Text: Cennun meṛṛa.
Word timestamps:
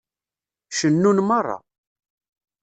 Cennun 0.77 1.19
meṛṛa. 1.27 1.57